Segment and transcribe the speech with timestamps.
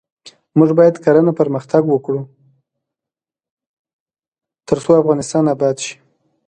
[0.57, 2.21] موږ باید کرنه پرمختګ ورکړو،
[4.67, 5.95] ترڅو افغانستان اباد شي.